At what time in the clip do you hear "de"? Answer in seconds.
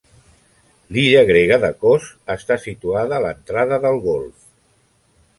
1.65-1.69